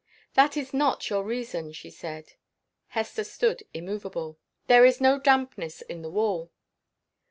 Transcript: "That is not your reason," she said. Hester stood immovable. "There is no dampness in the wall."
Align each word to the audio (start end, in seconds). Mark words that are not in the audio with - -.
"That 0.33 0.57
is 0.57 0.73
not 0.73 1.11
your 1.11 1.23
reason," 1.23 1.73
she 1.73 1.91
said. 1.91 2.33
Hester 2.87 3.23
stood 3.23 3.61
immovable. 3.71 4.39
"There 4.65 4.83
is 4.83 4.99
no 4.99 5.19
dampness 5.19 5.83
in 5.83 6.01
the 6.01 6.09
wall." 6.09 6.51